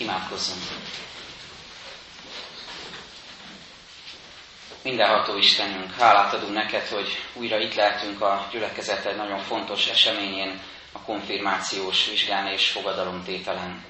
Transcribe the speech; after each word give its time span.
Imádkozzunk! 0.00 0.62
Mindenható 4.82 5.36
Istenünk, 5.36 5.92
hálát 5.94 6.32
adunk 6.34 6.52
neked, 6.52 6.86
hogy 6.86 7.08
újra 7.34 7.58
itt 7.58 7.74
lehetünk 7.74 8.20
a 8.20 8.48
gyülekezeted 8.52 9.16
nagyon 9.16 9.38
fontos 9.38 9.86
eseményén, 9.88 10.60
a 10.92 10.98
konfirmációs 11.00 12.08
vizsgán 12.08 12.46
és 12.46 12.70
fogadalomtételen. 12.70 13.84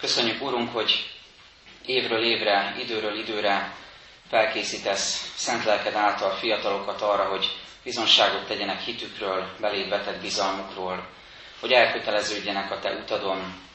Köszönjük, 0.00 0.42
Úrunk, 0.42 0.72
hogy 0.72 1.10
évről 1.86 2.24
évre, 2.24 2.74
időről 2.78 3.18
időre 3.18 3.74
felkészítesz 4.28 5.32
szent 5.36 5.64
lelked 5.64 5.94
által 5.94 6.30
fiatalokat 6.30 7.00
arra, 7.02 7.24
hogy 7.24 7.56
bizonságot 7.84 8.46
tegyenek 8.46 8.80
hitükről, 8.80 9.48
beléd 9.60 9.88
vetett 9.88 10.20
bizalmukról, 10.20 11.06
hogy 11.60 11.72
elköteleződjenek 11.72 12.70
a 12.70 12.78
Te 12.78 12.90
utadon, 12.90 13.68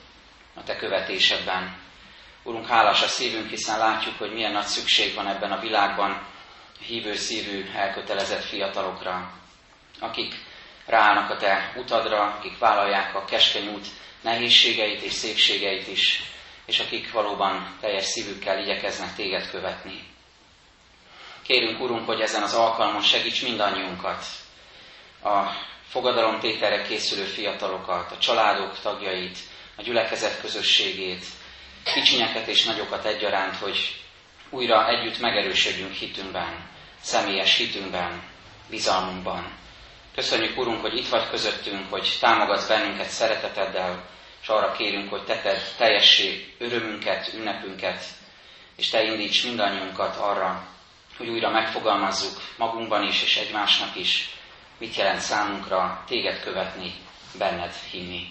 a 0.55 0.63
Te 0.63 0.75
követésedben. 0.75 1.77
Urunk, 2.43 2.67
hálás 2.67 3.03
a 3.03 3.07
szívünk, 3.07 3.49
hiszen 3.49 3.77
látjuk, 3.79 4.17
hogy 4.17 4.33
milyen 4.33 4.51
nagy 4.51 4.65
szükség 4.65 5.13
van 5.15 5.27
ebben 5.27 5.51
a 5.51 5.59
világban 5.59 6.25
hívő 6.79 7.15
szívű, 7.15 7.71
elkötelezett 7.75 8.43
fiatalokra, 8.43 9.31
akik 9.99 10.33
ráállnak 10.85 11.29
a 11.29 11.37
Te 11.37 11.73
utadra, 11.77 12.21
akik 12.21 12.57
vállalják 12.57 13.15
a 13.15 13.25
keskeny 13.25 13.67
út 13.67 13.87
nehézségeit 14.21 15.01
és 15.01 15.13
szépségeit 15.13 15.87
is, 15.87 16.23
és 16.65 16.79
akik 16.79 17.11
valóban 17.11 17.77
teljes 17.81 18.05
szívükkel 18.05 18.59
igyekeznek 18.59 19.15
Téged 19.15 19.49
követni. 19.49 20.03
Kérünk, 21.41 21.81
Urunk, 21.81 22.05
hogy 22.05 22.21
ezen 22.21 22.43
az 22.43 22.53
alkalmon 22.53 23.01
segíts 23.01 23.43
mindannyiunkat, 23.43 24.25
a 25.23 25.43
fogadalomtételre 25.87 26.81
készülő 26.81 27.23
fiatalokat, 27.23 28.11
a 28.11 28.17
családok 28.17 28.79
tagjait, 28.79 29.37
a 29.75 29.81
gyülekezet 29.81 30.39
közösségét, 30.41 31.25
kicsinyeket 31.93 32.47
és 32.47 32.63
nagyokat 32.63 33.05
egyaránt, 33.05 33.55
hogy 33.55 34.01
újra 34.49 34.87
együtt 34.89 35.19
megerősödjünk 35.19 35.93
hitünkben, 35.93 36.69
személyes 37.01 37.57
hitünkben, 37.57 38.23
bizalmunkban. 38.69 39.51
Köszönjük, 40.15 40.57
Urunk, 40.57 40.81
hogy 40.81 40.97
itt 40.97 41.07
vagy 41.07 41.29
közöttünk, 41.29 41.89
hogy 41.89 42.17
támogatsz 42.19 42.67
bennünket 42.67 43.09
szereteteddel, 43.09 44.05
és 44.41 44.47
arra 44.47 44.71
kérünk, 44.71 45.09
hogy 45.09 45.23
te 45.23 45.41
tedd 45.41 45.59
teljessé 45.77 46.53
örömünket, 46.57 47.33
ünnepünket, 47.33 48.03
és 48.75 48.89
te 48.89 49.03
indíts 49.03 49.43
mindannyiunkat 49.43 50.15
arra, 50.15 50.67
hogy 51.17 51.27
újra 51.29 51.49
megfogalmazzuk 51.49 52.41
magunkban 52.57 53.03
is, 53.07 53.23
és 53.23 53.37
egymásnak 53.37 53.95
is, 53.95 54.29
mit 54.77 54.95
jelent 54.95 55.19
számunkra 55.19 56.03
téged 56.07 56.39
követni, 56.43 56.93
benned 57.37 57.73
hinni. 57.91 58.27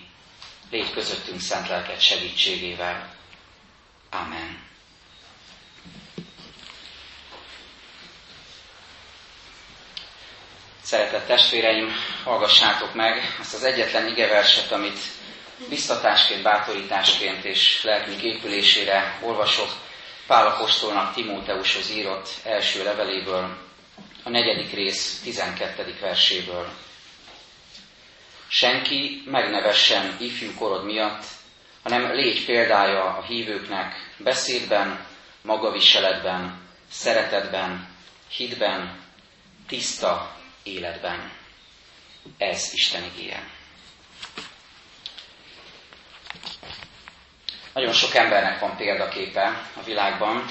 Légy 0.70 0.90
közöttünk 0.90 1.40
szent 1.40 1.68
lelked 1.68 2.00
segítségével. 2.00 3.14
Amen. 4.10 4.62
Szeretett 10.82 11.26
testvéreim, 11.26 11.92
hallgassátok 12.24 12.94
meg 12.94 13.36
azt 13.40 13.54
az 13.54 13.62
egyetlen 13.62 14.06
igeverset, 14.08 14.72
amit 14.72 14.98
biztatásként, 15.68 16.42
bátorításként 16.42 17.44
és 17.44 17.82
lelkünk 17.82 18.22
épülésére 18.22 19.18
olvasok 19.22 19.68
Pál 20.26 20.46
Apostolnak 20.46 21.14
Timóteushoz 21.14 21.90
írott 21.90 22.28
első 22.44 22.84
leveléből, 22.84 23.56
a 24.22 24.28
negyedik 24.28 24.72
rész 24.72 25.20
12. 25.22 25.96
verséből. 26.00 26.68
Senki 28.48 29.22
megnevessen 29.26 30.16
ifjú 30.20 30.54
korod 30.54 30.84
miatt, 30.84 31.24
hanem 31.82 32.12
légy 32.12 32.44
példája 32.44 33.04
a 33.04 33.22
hívőknek 33.22 34.12
beszédben, 34.18 35.06
magaviseletben, 35.42 36.60
szeretetben, 36.90 37.88
hitben, 38.28 39.02
tiszta 39.68 40.36
életben. 40.62 41.32
Ez 42.38 42.70
Isten 42.72 43.04
igéje. 43.04 43.48
Nagyon 47.72 47.92
sok 47.92 48.14
embernek 48.14 48.60
van 48.60 48.76
példaképe 48.76 49.70
a 49.76 49.82
világban, 49.84 50.44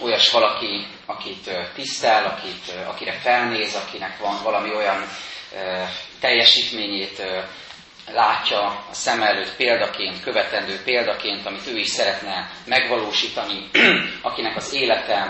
olyas 0.00 0.30
valaki, 0.30 0.86
akit 1.06 1.50
tisztel, 1.74 2.24
akit, 2.26 2.72
akire 2.86 3.12
felnéz, 3.12 3.74
akinek 3.74 4.18
van 4.18 4.42
valami 4.42 4.74
olyan 4.74 5.08
teljesítményét 6.20 7.22
látja 8.12 8.60
a 8.66 8.84
szem 8.90 9.22
előtt 9.22 9.56
példaként, 9.56 10.22
követendő 10.22 10.80
példaként, 10.84 11.46
amit 11.46 11.66
ő 11.66 11.78
is 11.78 11.88
szeretne 11.88 12.50
megvalósítani, 12.64 13.70
akinek 14.22 14.56
az 14.56 14.74
élete, 14.74 15.28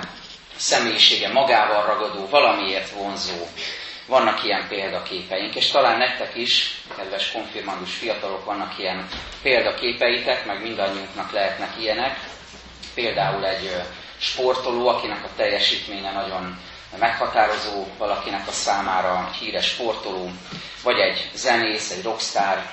személyisége 0.56 1.32
magával 1.32 1.86
ragadó, 1.86 2.28
valamiért 2.28 2.90
vonzó. 2.90 3.46
Vannak 4.06 4.44
ilyen 4.44 4.68
példaképeink, 4.68 5.54
és 5.54 5.70
talán 5.70 5.98
nektek 5.98 6.34
is, 6.34 6.80
kedves 6.96 7.32
konfirmandus 7.32 7.94
fiatalok, 7.94 8.44
vannak 8.44 8.78
ilyen 8.78 9.08
példaképeitek, 9.42 10.46
meg 10.46 10.62
mindannyiunknak 10.62 11.32
lehetnek 11.32 11.70
ilyenek. 11.80 12.18
Például 12.94 13.46
egy 13.46 13.70
sportoló, 14.18 14.88
akinek 14.88 15.24
a 15.24 15.34
teljesítménye 15.36 16.12
nagyon 16.12 16.58
meghatározó, 16.98 17.86
valakinek 17.98 18.48
a 18.48 18.52
számára 18.52 19.30
híres 19.40 19.66
sportoló, 19.66 20.30
vagy 20.82 20.98
egy 20.98 21.30
zenész, 21.34 21.90
egy 21.90 22.02
rockstar, 22.02 22.66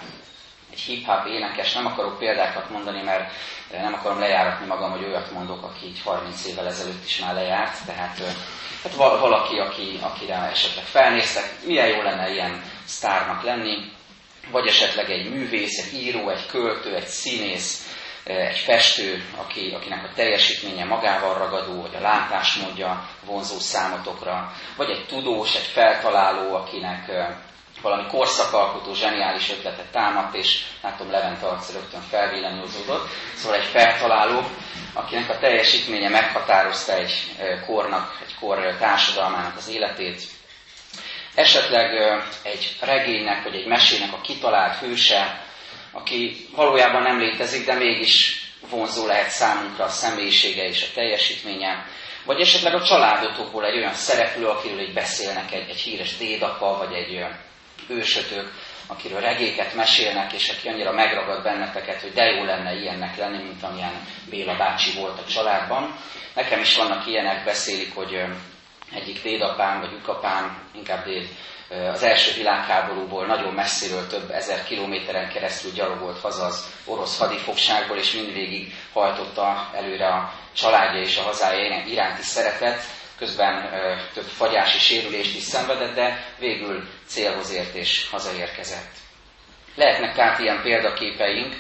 egy 0.72 0.80
hip-hop 0.80 1.26
énekes, 1.26 1.74
nem 1.74 1.86
akarok 1.86 2.18
példákat 2.18 2.70
mondani, 2.70 3.02
mert 3.02 3.32
nem 3.72 3.94
akarom 3.94 4.20
lejáratni 4.20 4.66
magam, 4.66 4.92
hogy 4.92 5.04
olyat 5.04 5.32
mondok, 5.32 5.64
aki 5.64 5.86
így 5.86 6.02
30 6.04 6.46
évvel 6.46 6.68
ezelőtt 6.68 7.06
is 7.06 7.20
már 7.20 7.34
lejárt, 7.34 7.86
tehát 7.86 8.22
hát 8.84 8.94
valaki, 8.96 9.58
aki, 9.58 10.00
akire 10.02 10.36
esetleg 10.36 10.86
felnéztek, 10.86 11.52
milyen 11.66 11.88
jó 11.88 12.02
lenne 12.02 12.32
ilyen 12.32 12.64
sztárnak 12.86 13.44
lenni, 13.44 13.92
vagy 14.52 14.68
esetleg 14.68 15.10
egy 15.10 15.30
művész, 15.30 15.78
egy 15.78 15.94
író, 15.94 16.30
egy 16.30 16.46
költő, 16.46 16.96
egy 16.96 17.08
színész, 17.08 17.89
egy 18.30 18.58
festő, 18.58 19.24
aki, 19.38 19.74
akinek 19.76 20.04
a 20.04 20.14
teljesítménye 20.16 20.86
magával 20.86 21.38
ragadó, 21.38 21.82
vagy 21.82 21.96
a 21.96 22.02
látásmódja 22.02 23.10
vonzó 23.26 23.60
számotokra, 23.60 24.52
vagy 24.76 24.90
egy 24.90 25.06
tudós, 25.06 25.56
egy 25.56 25.70
feltaláló, 25.74 26.56
akinek 26.56 27.12
valami 27.82 28.08
korszakalkotó, 28.08 28.94
zseniális 28.94 29.52
ötletet 29.52 29.92
támadt, 29.92 30.36
és 30.36 30.66
látom 30.82 31.12
Levent 31.12 31.44
arc 31.44 31.72
rögtön 31.72 32.02
felvillanyozott. 32.02 33.08
Szóval 33.36 33.58
egy 33.58 33.66
feltaláló, 33.66 34.44
akinek 34.94 35.30
a 35.30 35.38
teljesítménye 35.38 36.10
meghatározta 36.10 36.94
egy 36.94 37.36
kornak, 37.66 38.20
egy 38.26 38.36
kor 38.40 38.76
társadalmának 38.80 39.58
az 39.58 39.70
életét. 39.70 40.22
Esetleg 41.36 41.92
egy 42.44 42.78
regénynek, 42.82 43.44
vagy 43.44 43.56
egy 43.56 43.68
mesének 43.68 44.14
a 44.14 44.22
kitalált 44.22 44.76
hőse, 44.76 45.48
aki 45.92 46.48
valójában 46.56 47.02
nem 47.02 47.20
létezik, 47.20 47.66
de 47.66 47.74
mégis 47.74 48.42
vonzó 48.70 49.06
lehet 49.06 49.30
számunkra 49.30 49.84
a 49.84 49.90
személyisége 49.90 50.64
és 50.68 50.84
a 50.84 50.94
teljesítménye. 50.94 51.86
Vagy 52.26 52.40
esetleg 52.40 52.74
a 52.74 52.84
családotokból 52.84 53.66
egy 53.66 53.78
olyan 53.78 53.94
szereplő, 53.94 54.46
akiről 54.46 54.80
így 54.80 54.94
beszélnek, 54.94 55.52
egy, 55.52 55.70
egy 55.70 55.80
híres 55.80 56.18
dédapa, 56.18 56.78
vagy 56.78 56.94
egy 56.94 57.26
ősötök, 57.88 58.52
akiről 58.88 59.20
regéket 59.20 59.74
mesélnek, 59.74 60.34
és 60.34 60.50
aki 60.50 60.68
annyira 60.68 60.92
megragad 60.92 61.44
benneteket, 61.44 62.02
hogy 62.02 62.14
de 62.14 62.24
jó 62.24 62.44
lenne 62.44 62.74
ilyennek 62.74 63.18
lenni, 63.18 63.44
mint 63.44 63.64
amilyen 63.64 64.08
Béla 64.30 64.58
bácsi 64.58 65.00
volt 65.00 65.20
a 65.20 65.26
családban. 65.30 65.96
Nekem 66.36 66.60
is 66.60 66.76
vannak 66.76 67.08
ilyenek, 67.08 67.46
beszélik, 67.46 67.96
hogy 67.96 68.24
egyik 68.94 69.24
dédapám 69.24 69.80
vagy 69.80 69.94
ukapám, 69.94 70.58
inkább 70.76 71.06
déd, 71.06 71.28
az 71.92 72.04
első 72.04 72.34
világháborúból 72.38 73.26
nagyon 73.26 73.54
messziről 73.54 74.08
több 74.08 74.30
ezer 74.30 74.64
kilométeren 74.64 75.30
keresztül 75.30 75.72
gyalogolt 75.72 76.20
haza 76.20 76.46
az 76.46 76.74
orosz 76.86 77.20
hadifogságból, 77.20 77.98
és 77.98 78.14
mindvégig 78.14 78.74
hajtotta 78.94 79.70
előre 79.74 80.08
a 80.08 80.34
családja 80.54 81.02
és 81.02 81.18
a 81.18 81.22
hazája 81.22 81.84
iránti 81.88 82.22
szeretet, 82.22 82.82
közben 83.18 83.70
több 84.14 84.24
fagyási 84.24 84.80
sérülést 84.80 85.36
is 85.36 85.44
szenvedett, 85.44 85.96
de 85.96 86.34
végül 86.40 86.88
célhoz 87.06 87.52
ért 87.52 87.76
és 87.76 88.10
hazaérkezett. 88.10 88.92
Lehetnek 89.76 90.16
tehát 90.16 90.40
ilyen 90.40 90.62
példaképeink, 90.62 91.56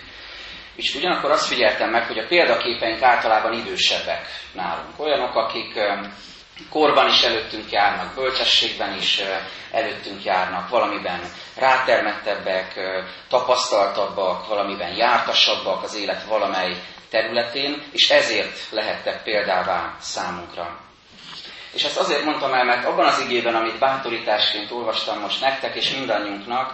és 0.75 0.95
ugyanakkor 0.95 1.31
azt 1.31 1.47
figyeltem 1.47 1.89
meg, 1.89 2.07
hogy 2.07 2.17
a 2.17 2.27
példaképeink 2.27 3.01
általában 3.01 3.53
idősebbek 3.53 4.25
nálunk. 4.53 4.99
Olyanok, 4.99 5.35
akik 5.35 5.79
korban 6.69 7.07
is 7.07 7.21
előttünk 7.23 7.71
járnak, 7.71 8.15
bölcsességben 8.15 8.97
is 8.97 9.21
előttünk 9.71 10.23
járnak, 10.23 10.69
valamiben 10.69 11.19
rátermettebbek, 11.55 12.79
tapasztaltabbak, 13.29 14.47
valamiben 14.47 14.95
jártasabbak 14.95 15.83
az 15.83 15.95
élet 15.95 16.23
valamely 16.23 16.75
területén, 17.09 17.83
és 17.91 18.09
ezért 18.09 18.59
lehettek 18.71 19.23
példává 19.23 19.95
számunkra. 19.99 20.79
És 21.73 21.83
ezt 21.83 21.97
azért 21.97 22.23
mondtam 22.23 22.53
el, 22.53 22.63
mert 22.65 22.85
abban 22.85 23.05
az 23.05 23.19
igében, 23.19 23.55
amit 23.55 23.79
bátorításként 23.79 24.71
olvastam 24.71 25.19
most 25.19 25.41
nektek 25.41 25.75
és 25.75 25.91
mindannyiunknak, 25.91 26.73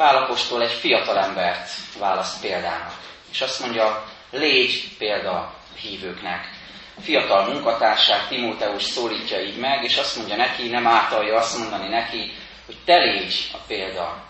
Pálapostól 0.00 0.62
egy 0.62 0.72
fiatalembert 0.72 1.70
választ 1.98 2.40
példának. 2.40 2.92
És 3.30 3.40
azt 3.40 3.60
mondja, 3.60 4.04
légy 4.30 4.96
példa 4.98 5.54
hívőknek. 5.80 6.59
Fiatal 7.02 7.52
munkatársát 7.52 8.28
Timóteus 8.28 8.82
szólítja 8.82 9.40
így 9.40 9.56
meg, 9.58 9.84
és 9.84 9.96
azt 9.96 10.16
mondja 10.16 10.36
neki, 10.36 10.68
nem 10.68 10.86
általja 10.86 11.36
azt 11.36 11.58
mondani 11.58 11.88
neki, 11.88 12.32
hogy 12.66 12.76
te 12.84 12.96
légy 12.96 13.50
a 13.52 13.58
példa. 13.66 14.24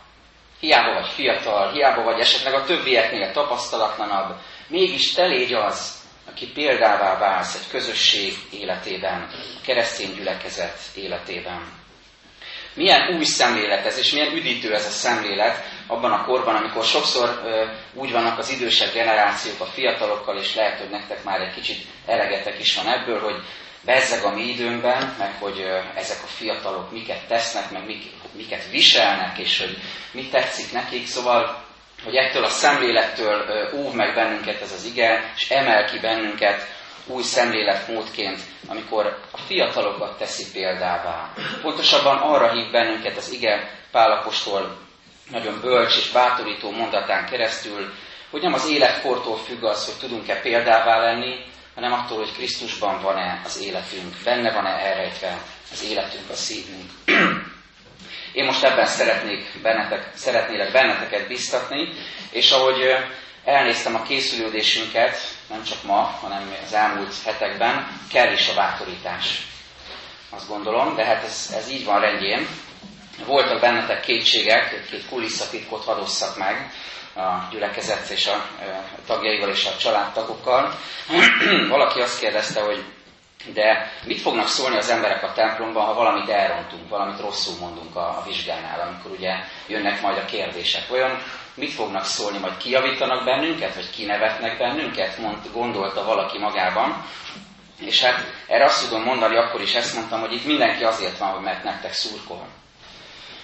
Hiába 0.60 0.92
vagy 0.92 1.08
fiatal, 1.08 1.72
hiába 1.72 2.02
vagy 2.02 2.20
esetleg 2.20 2.54
a 2.54 2.64
többieknél 2.64 3.32
tapasztalatlanabb, 3.32 4.36
mégis 4.68 5.12
te 5.12 5.26
légy 5.26 5.52
az, 5.52 5.98
aki 6.28 6.46
példává 6.52 7.18
válsz 7.18 7.54
egy 7.54 7.70
közösség 7.70 8.32
életében, 8.52 9.28
a 9.32 9.60
keresztény 9.64 10.14
gyülekezet 10.14 10.78
életében. 10.94 11.79
Milyen 12.74 13.14
új 13.16 13.24
szemlélet 13.24 13.86
ez, 13.86 13.98
és 13.98 14.12
milyen 14.12 14.34
üdítő 14.34 14.74
ez 14.74 14.86
a 14.86 14.90
szemlélet 14.90 15.64
abban 15.86 16.12
a 16.12 16.24
korban, 16.24 16.54
amikor 16.54 16.84
sokszor 16.84 17.40
ö, 17.44 17.64
úgy 17.94 18.12
vannak 18.12 18.38
az 18.38 18.50
idősebb 18.50 18.92
generációk 18.92 19.60
a 19.60 19.64
fiatalokkal, 19.64 20.38
és 20.38 20.54
lehet, 20.54 20.78
hogy 20.78 20.90
nektek 20.90 21.24
már 21.24 21.40
egy 21.40 21.54
kicsit 21.54 21.84
elegetek 22.06 22.58
is 22.60 22.76
van 22.76 22.92
ebből, 22.92 23.20
hogy 23.20 23.36
bezzeg 23.84 24.24
a 24.24 24.34
mi 24.34 24.42
időnkben, 24.42 25.14
meg 25.18 25.36
hogy 25.40 25.60
ö, 25.60 25.78
ezek 25.94 26.22
a 26.24 26.26
fiatalok 26.26 26.92
miket 26.92 27.26
tesznek, 27.28 27.70
meg 27.70 27.86
mik, 27.86 28.02
miket 28.32 28.70
viselnek, 28.70 29.38
és 29.38 29.58
hogy 29.58 29.76
mit 30.12 30.30
tetszik 30.30 30.72
nekik. 30.72 31.06
Szóval 31.06 31.68
hogy 32.04 32.14
ettől 32.14 32.44
a 32.44 32.48
szemlélettől 32.48 33.70
óv 33.74 33.94
meg 33.94 34.14
bennünket 34.14 34.60
ez 34.60 34.72
az 34.72 34.84
ige, 34.84 35.32
és 35.36 35.50
emel 35.50 35.84
ki 35.84 35.98
bennünket 35.98 36.66
új 37.10 37.22
szemléletmódként, 37.22 38.40
amikor 38.68 39.18
a 39.30 39.38
fiatalokat 39.38 40.18
teszi 40.18 40.44
példává. 40.52 41.32
Pontosabban 41.62 42.16
arra 42.16 42.52
hív 42.52 42.70
bennünket 42.70 43.16
az 43.16 43.32
ige 43.32 43.78
Pálapostól 43.90 44.78
nagyon 45.30 45.60
bölcs 45.60 45.96
és 45.96 46.10
bátorító 46.10 46.70
mondatán 46.70 47.26
keresztül, 47.26 47.92
hogy 48.30 48.42
nem 48.42 48.52
az 48.52 48.68
életkortól 48.68 49.36
függ 49.36 49.62
az, 49.64 49.84
hogy 49.84 50.08
tudunk-e 50.08 50.40
példává 50.40 50.98
lenni, 50.98 51.44
hanem 51.74 51.92
attól, 51.92 52.18
hogy 52.18 52.32
Krisztusban 52.32 53.02
van-e 53.02 53.40
az 53.44 53.60
életünk, 53.62 54.14
benne 54.24 54.52
van-e 54.52 54.70
elrejtve 54.70 55.38
az 55.72 55.84
életünk, 55.90 56.30
a 56.30 56.34
szívünk. 56.34 56.90
Én 58.32 58.44
most 58.44 58.64
ebben 58.64 58.86
szeretnék 58.86 59.60
bennetek, 59.62 60.10
szeretnélek 60.14 60.72
benneteket 60.72 61.28
biztatni, 61.28 61.88
és 62.30 62.50
ahogy 62.50 62.96
elnéztem 63.44 63.94
a 63.94 64.02
készülődésünket, 64.02 65.18
nem 65.50 65.62
csak 65.62 65.82
ma, 65.82 66.00
hanem 66.20 66.56
az 66.66 66.72
elmúlt 66.72 67.14
hetekben, 67.24 68.00
kell 68.10 68.32
is 68.32 68.48
a 68.48 68.54
bátorítás. 68.54 69.46
Azt 70.30 70.48
gondolom, 70.48 70.94
de 70.94 71.04
hát 71.04 71.24
ez, 71.24 71.54
ez 71.56 71.70
így 71.70 71.84
van 71.84 72.00
rendjén. 72.00 72.46
Voltak 73.26 73.60
bennetek 73.60 74.00
kétségek, 74.00 74.86
két 74.90 75.06
kulisszatitkot 75.08 75.84
hadosszak 75.84 76.36
meg 76.36 76.72
a 77.14 77.48
gyülekezet 77.50 78.08
és 78.08 78.26
a 78.26 78.46
tagjaival 79.06 79.48
és 79.50 79.64
a 79.64 79.76
családtagokkal. 79.76 80.74
Valaki 81.68 82.00
azt 82.00 82.20
kérdezte, 82.20 82.60
hogy 82.60 82.84
de 83.52 83.92
mit 84.04 84.20
fognak 84.20 84.48
szólni 84.48 84.76
az 84.76 84.88
emberek 84.90 85.22
a 85.22 85.32
templomban, 85.32 85.86
ha 85.86 85.94
valamit 85.94 86.28
elrontunk, 86.28 86.88
valamit 86.88 87.20
rosszul 87.20 87.54
mondunk 87.60 87.96
a, 87.96 88.00
a 88.00 88.22
vizsgánál, 88.26 88.80
amikor 88.80 89.10
ugye 89.10 89.34
jönnek 89.66 90.00
majd 90.00 90.18
a 90.18 90.24
kérdések? 90.24 90.82
Olyan 90.92 91.22
mit 91.54 91.72
fognak 91.72 92.04
szólni, 92.04 92.38
majd 92.38 92.56
kijavítanak 92.56 93.24
bennünket, 93.24 93.74
vagy 93.74 93.90
kinevetnek 93.90 94.58
bennünket, 94.58 95.18
mond, 95.18 95.52
gondolta 95.52 96.04
valaki 96.04 96.38
magában. 96.38 97.04
És 97.80 98.02
hát 98.02 98.32
erre 98.46 98.64
azt 98.64 98.88
tudom 98.88 99.02
mondani, 99.02 99.36
akkor 99.36 99.60
is 99.60 99.74
ezt 99.74 99.94
mondtam, 99.94 100.20
hogy 100.20 100.32
itt 100.32 100.44
mindenki 100.44 100.84
azért 100.84 101.18
van, 101.18 101.42
mert 101.42 101.64
nektek 101.64 101.92
szurkol. 101.92 102.46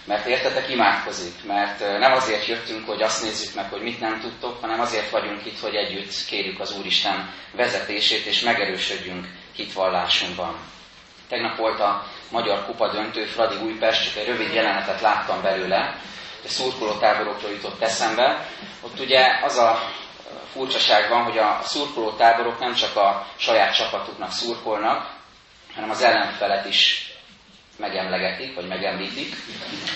Mert 0.04 0.26
értetek, 0.26 0.70
imádkozik, 0.70 1.44
mert 1.46 1.98
nem 1.98 2.12
azért 2.12 2.46
jöttünk, 2.46 2.86
hogy 2.86 3.02
azt 3.02 3.22
nézzük 3.22 3.54
meg, 3.54 3.70
hogy 3.70 3.82
mit 3.82 4.00
nem 4.00 4.20
tudtok, 4.20 4.60
hanem 4.60 4.80
azért 4.80 5.10
vagyunk 5.10 5.46
itt, 5.46 5.60
hogy 5.60 5.74
együtt 5.74 6.24
kérjük 6.26 6.60
az 6.60 6.78
Úristen 6.78 7.34
vezetését, 7.52 8.26
és 8.26 8.40
megerősödjünk 8.40 9.26
hitvallásunkban. 9.52 10.56
Tegnap 11.28 11.56
volt 11.56 11.80
a 11.80 12.06
Magyar 12.30 12.64
Kupa 12.64 12.92
döntő, 12.92 13.24
Fradi 13.24 13.56
Újpest, 13.56 14.04
csak 14.04 14.16
egy 14.16 14.26
rövid 14.26 14.52
jelenetet 14.52 15.00
láttam 15.00 15.42
belőle, 15.42 16.00
szurkolótáborokról 16.48 17.50
jutott 17.50 17.82
eszembe. 17.82 18.48
Ott 18.80 19.00
ugye 19.00 19.20
az 19.42 19.56
a 19.56 19.90
furcsaság 20.52 21.08
van, 21.08 21.22
hogy 21.22 21.38
a 21.38 21.58
szurkolótáborok 21.62 22.58
nem 22.58 22.74
csak 22.74 22.96
a 22.96 23.26
saját 23.36 23.74
csapatuknak 23.74 24.30
szurkolnak, 24.30 25.14
hanem 25.74 25.90
az 25.90 26.02
ellenfelet 26.02 26.66
is 26.66 27.10
megemlegetik, 27.78 28.54
vagy 28.54 28.66
megemlítik. 28.66 29.34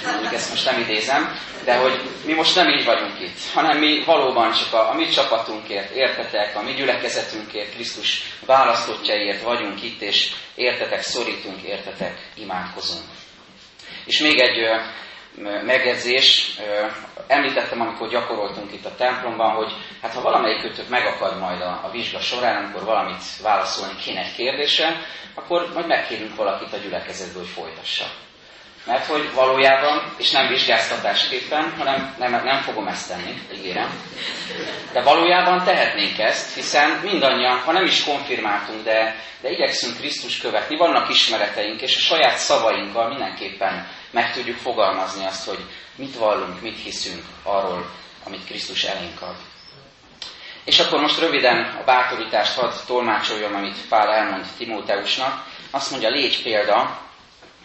Mondjuk 0.05 0.33
ezt 0.33 0.51
most 0.51 0.65
nem 0.65 0.81
idézem, 0.81 1.39
de 1.65 1.77
hogy 1.77 2.01
mi 2.25 2.33
most 2.33 2.55
nem 2.55 2.69
így 2.69 2.85
vagyunk 2.85 3.21
itt, 3.21 3.39
hanem 3.55 3.79
mi 3.79 4.03
valóban 4.05 4.53
csak 4.53 4.73
a, 4.73 4.91
a 4.91 4.95
mi 4.95 5.09
csapatunkért, 5.09 5.95
értetek, 5.95 6.57
a 6.57 6.63
mi 6.63 6.73
gyülekezetünkért, 6.73 7.75
Krisztus 7.75 8.23
választottjaiért 8.47 9.43
vagyunk 9.43 9.83
itt, 9.83 10.01
és 10.01 10.33
értetek, 10.55 11.03
szorítunk, 11.03 11.63
értetek, 11.63 12.31
imádkozunk. 12.35 13.05
És 14.05 14.19
még 14.19 14.39
egy 14.39 14.59
megjegyzés, 15.65 16.57
említettem, 17.27 17.81
amikor 17.81 18.09
gyakoroltunk 18.09 18.73
itt 18.73 18.85
a 18.85 18.95
templomban, 18.95 19.51
hogy 19.55 19.73
hát 20.03 20.13
ha 20.13 20.23
valamelyik 20.23 20.61
kötök 20.61 20.89
megakad 20.89 21.39
majd 21.39 21.61
a, 21.61 21.81
a 21.85 21.91
vizsga 21.91 22.21
során, 22.21 22.65
amikor 22.65 22.85
valamit 22.85 23.23
válaszolni 23.43 23.95
kéne 24.05 24.21
egy 24.21 24.35
kérdésre, 24.35 25.01
akkor 25.35 25.71
majd 25.75 25.87
megkérünk 25.87 26.37
valakit 26.37 26.73
a 26.73 26.77
gyülekezetből, 26.77 27.43
hogy 27.43 27.53
folytassa. 27.53 28.05
Mert 28.87 29.07
hogy 29.07 29.35
valójában, 29.35 30.15
és 30.17 30.31
nem 30.31 30.49
vizsgáztatásképpen, 30.49 31.75
hanem 31.79 32.15
nem, 32.19 32.45
nem 32.45 32.61
fogom 32.61 32.87
ezt 32.87 33.09
tenni, 33.09 33.43
ígérem, 33.55 33.91
de 34.93 35.03
valójában 35.03 35.65
tehetnénk 35.65 36.19
ezt, 36.19 36.55
hiszen 36.55 36.91
mindannyian, 36.91 37.59
ha 37.59 37.73
nem 37.73 37.85
is 37.85 38.05
konfirmáltunk, 38.05 38.85
de, 38.85 39.17
de 39.41 39.51
igyekszünk 39.51 39.97
Krisztus 39.97 40.41
követni, 40.41 40.77
vannak 40.77 41.09
ismereteink, 41.09 41.83
és 41.83 41.97
a 41.97 42.01
saját 42.01 42.37
szavainkkal 42.37 43.09
mindenképpen 43.09 43.89
meg 44.11 44.33
tudjuk 44.33 44.57
fogalmazni 44.57 45.25
azt, 45.27 45.47
hogy 45.49 45.65
mit 45.97 46.17
vallunk, 46.17 46.61
mit 46.61 46.79
hiszünk 46.83 47.25
arról, 47.43 47.91
amit 48.25 48.45
Krisztus 48.45 48.85
elénk 48.85 49.23
ad. 49.23 49.37
És 50.65 50.79
akkor 50.79 51.01
most 51.01 51.19
röviden 51.19 51.77
a 51.81 51.85
bátorítást 51.85 52.55
hadd 52.59 52.73
tolmácsoljam, 52.87 53.55
amit 53.55 53.89
Pál 53.89 54.13
elmond 54.13 54.47
Timóteusnak. 54.59 55.47
Azt 55.71 55.91
mondja, 55.91 56.09
légy 56.09 56.43
példa, 56.43 57.01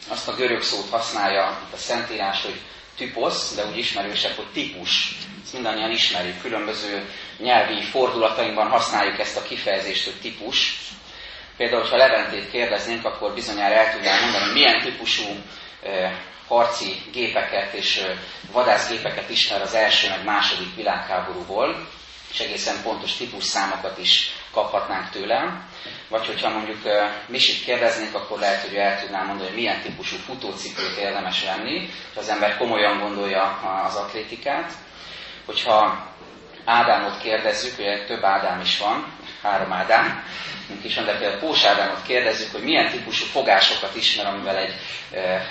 azt 0.09 0.27
a 0.27 0.35
görög 0.35 0.61
szót 0.61 0.89
használja 0.89 1.45
a 1.73 1.77
Szentírás, 1.77 2.41
hogy 2.41 2.59
typosz, 2.97 3.55
de 3.55 3.65
úgy 3.65 3.77
ismerősebb, 3.77 4.35
hogy 4.35 4.51
típus. 4.53 5.17
Ezt 5.43 5.53
mindannyian 5.53 5.91
ismerjük, 5.91 6.41
különböző 6.41 7.09
nyelvi 7.37 7.81
fordulatainkban 7.81 8.67
használjuk 8.69 9.19
ezt 9.19 9.37
a 9.37 9.43
kifejezést, 9.43 10.03
hogy 10.05 10.21
típus. 10.21 10.77
Például, 11.57 11.83
ha 11.83 11.97
Leventét 11.97 12.51
kérdeznénk, 12.51 13.05
akkor 13.05 13.33
bizonyára 13.33 13.75
el 13.75 13.91
tudnám 13.93 14.21
mondani, 14.21 14.51
milyen 14.53 14.81
típusú 14.81 15.23
harci 16.47 17.01
gépeket 17.11 17.73
és 17.73 18.05
vadászgépeket 18.51 19.29
ismer 19.29 19.61
az 19.61 19.73
első 19.73 20.09
meg 20.09 20.23
második 20.23 20.75
világháborúból, 20.75 21.87
és 22.31 22.39
egészen 22.39 22.81
pontos 22.83 23.13
típusszámokat 23.15 23.97
is 23.97 24.31
kaphatnánk 24.51 25.09
tőlem. 25.09 25.69
Vagy 26.09 26.25
hogyha 26.25 26.49
mondjuk 26.49 26.77
Misit 27.27 27.63
kérdeznénk, 27.63 28.15
akkor 28.15 28.39
lehet, 28.39 28.61
hogy 28.67 28.75
el 28.75 29.01
tudnám 29.01 29.25
mondani, 29.25 29.47
hogy 29.47 29.57
milyen 29.57 29.81
típusú 29.81 30.15
futócipőt 30.15 30.97
érdemes 30.97 31.43
venni, 31.43 31.89
ha 32.13 32.19
az 32.19 32.29
ember 32.29 32.57
komolyan 32.57 32.99
gondolja 32.99 33.43
az 33.85 33.95
atlétikát. 33.95 34.71
Hogyha 35.45 36.07
Ádámot 36.65 37.21
kérdezzük, 37.21 37.79
ugye 37.79 38.05
több 38.05 38.23
Ádám 38.23 38.59
is 38.61 38.77
van, 38.77 39.13
három 39.45 39.71
Ádám, 39.73 40.23
is 40.81 40.95
van, 40.95 41.05
de 41.05 41.17
például 41.17 41.39
Pós 41.39 41.63
Ádámot 41.63 42.01
kérdezzük, 42.07 42.51
hogy 42.51 42.63
milyen 42.63 42.89
típusú 42.89 43.25
fogásokat 43.25 43.95
ismer, 43.95 44.25
amivel 44.25 44.57
egy 44.57 44.73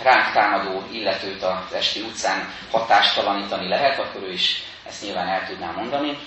ránk 0.02 0.32
támadó 0.32 0.82
illetőt 0.92 1.42
az 1.42 1.72
esti 1.74 2.00
utcán 2.00 2.52
hatástalanítani 2.70 3.68
lehet, 3.68 3.98
akkor 3.98 4.22
ő 4.22 4.32
is 4.32 4.62
ezt 4.86 5.02
nyilván 5.02 5.28
el 5.28 5.46
tudná 5.46 5.70
mondani. 5.70 6.18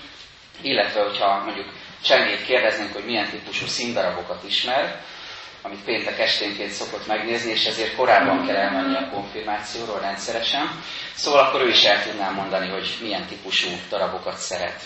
Illetve, 0.61 1.01
hogyha 1.03 1.43
mondjuk 1.43 1.73
Csengét 2.03 2.45
kérdeznénk, 2.45 2.93
hogy 2.93 3.05
milyen 3.05 3.29
típusú 3.29 3.65
színdarabokat 3.65 4.43
ismer, 4.47 5.01
amit 5.61 5.83
péntek 5.83 6.19
esténként 6.19 6.71
szokott 6.71 7.07
megnézni, 7.07 7.51
és 7.51 7.65
ezért 7.65 7.95
korábban 7.95 8.45
kell 8.45 8.55
elmenni 8.55 8.95
a 8.95 9.09
konfirmációról 9.09 9.99
rendszeresen. 9.99 10.81
Szóval 11.15 11.39
akkor 11.45 11.61
ő 11.61 11.67
is 11.69 11.83
el 11.83 12.03
tudná 12.03 12.29
mondani, 12.29 12.69
hogy 12.69 12.97
milyen 13.01 13.25
típusú 13.25 13.69
darabokat 13.89 14.37
szeret. 14.37 14.81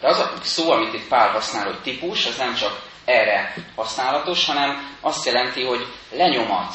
De 0.00 0.08
az 0.08 0.18
a 0.18 0.32
szó, 0.42 0.70
amit 0.70 0.94
itt 0.94 1.08
Pál 1.08 1.30
használ, 1.30 1.64
hogy 1.64 1.80
típus, 1.80 2.26
az 2.26 2.36
nem 2.36 2.54
csak 2.54 2.80
erre 3.04 3.54
használatos, 3.76 4.46
hanem 4.46 4.96
azt 5.00 5.26
jelenti, 5.26 5.64
hogy 5.64 5.86
lenyomat, 6.12 6.74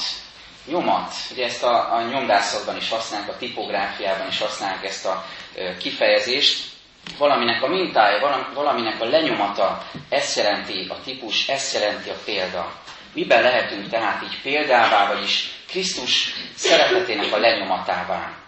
nyomat. 0.65 1.13
Ugye 1.31 1.45
ezt 1.45 1.63
a, 1.63 1.93
a 1.95 2.01
nyomdászatban 2.01 2.75
is 2.77 2.89
használják, 2.89 3.29
a 3.29 3.37
tipográfiában 3.37 4.27
is 4.27 4.39
használják 4.39 4.85
ezt 4.85 5.05
a 5.05 5.25
e, 5.55 5.77
kifejezést. 5.77 6.71
Valaminek 7.17 7.63
a 7.63 7.67
mintája, 7.67 8.43
valaminek 8.53 9.01
a 9.01 9.05
lenyomata, 9.05 9.87
ezt 10.09 10.37
jelenti 10.37 10.87
a 10.89 11.01
típus, 11.03 11.47
ezt 11.47 11.73
jelenti 11.73 12.09
a 12.09 12.15
példa. 12.25 12.71
Miben 13.13 13.41
lehetünk 13.41 13.89
tehát 13.89 14.23
így 14.23 14.41
példává, 14.41 15.13
vagyis 15.13 15.49
Krisztus 15.67 16.33
szeretetének 16.55 17.33
a 17.33 17.37
lenyomatává. 17.37 18.42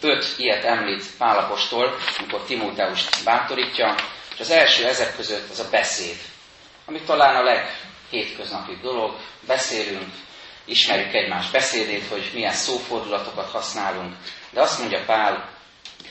Öt 0.00 0.34
ilyet 0.36 0.64
említ 0.64 1.16
Pálapostól, 1.18 1.96
amikor 2.18 2.42
Timóteust 2.44 3.24
bátorítja. 3.24 3.94
És 4.34 4.40
az 4.40 4.50
első 4.50 4.86
ezek 4.86 5.16
között 5.16 5.50
az 5.50 5.58
a 5.58 5.68
beszéd, 5.70 6.16
ami 6.86 7.00
talán 7.00 7.36
a 7.36 7.42
leghétköznapi 7.42 8.78
dolog, 8.82 9.16
beszélünk, 9.46 10.12
ismerjük 10.64 11.14
egymás 11.14 11.50
beszédét, 11.50 12.06
hogy 12.08 12.30
milyen 12.34 12.52
szófordulatokat 12.52 13.50
használunk, 13.50 14.14
de 14.50 14.60
azt 14.60 14.78
mondja 14.78 15.04
Pál, 15.04 15.50